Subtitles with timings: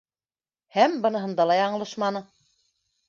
[0.77, 2.23] Һәм быныһында ла яңылышманы.